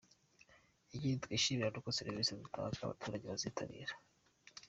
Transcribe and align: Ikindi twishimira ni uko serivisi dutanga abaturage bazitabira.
Ikindi 0.95 1.21
twishimira 1.23 1.69
ni 1.71 1.77
uko 1.79 1.89
serivisi 1.97 2.39
dutanga 2.41 2.79
abaturage 2.85 3.25
bazitabira. 3.31 3.93